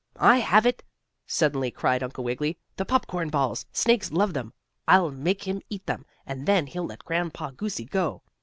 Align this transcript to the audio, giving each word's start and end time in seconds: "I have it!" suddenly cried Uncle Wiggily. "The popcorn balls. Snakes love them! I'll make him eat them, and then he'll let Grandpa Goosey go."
"I 0.19 0.37
have 0.37 0.65
it!" 0.65 0.81
suddenly 1.27 1.69
cried 1.69 2.01
Uncle 2.01 2.23
Wiggily. 2.23 2.57
"The 2.75 2.85
popcorn 2.85 3.29
balls. 3.29 3.67
Snakes 3.71 4.11
love 4.11 4.33
them! 4.33 4.51
I'll 4.87 5.11
make 5.11 5.43
him 5.43 5.61
eat 5.69 5.85
them, 5.85 6.07
and 6.25 6.47
then 6.47 6.65
he'll 6.65 6.87
let 6.87 7.05
Grandpa 7.05 7.51
Goosey 7.51 7.85
go." 7.85 8.23